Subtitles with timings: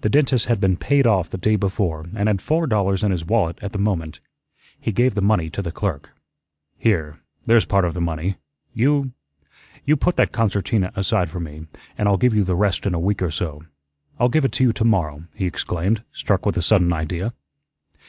[0.00, 3.24] The dentist had been paid off the day before and had four dollars in his
[3.24, 4.18] wallet at the moment.
[4.76, 6.10] He gave the money to the clerk.
[6.76, 8.38] "Here, there's part of the money.
[8.74, 9.12] You
[9.84, 12.98] you put that concertina aside for me, an' I'll give you the rest in a
[12.98, 13.62] week or so
[14.18, 17.32] I'll give it to you tomorrow," he exclaimed, struck with a sudden idea.